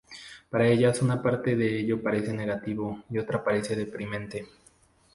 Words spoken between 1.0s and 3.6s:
una parte de ello parece negativo y otra